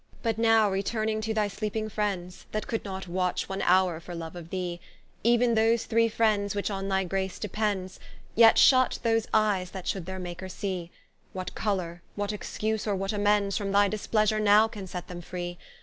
[0.23, 4.35] But now returning to thy sleeping Friends, That could not watch one houre for love
[4.35, 4.79] of thee,
[5.23, 7.99] Even those three Friends, which on thy Grace depends,
[8.33, 10.89] Yet shut, those Eies that should their Maker see;
[11.33, 15.59] What colour, what excuse, or what amends From thy Displeasure now can set them free?